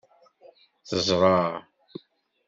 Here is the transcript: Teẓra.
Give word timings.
Teẓra. 0.87 1.37